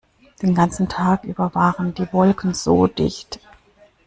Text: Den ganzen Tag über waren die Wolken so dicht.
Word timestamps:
Den 0.41 0.55
ganzen 0.55 0.89
Tag 0.89 1.25
über 1.25 1.53
waren 1.53 1.93
die 1.93 2.11
Wolken 2.11 2.55
so 2.55 2.87
dicht. 2.87 3.39